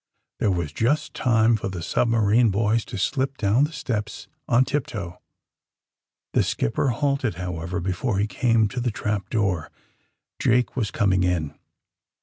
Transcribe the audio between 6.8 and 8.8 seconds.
halted, however, before he came to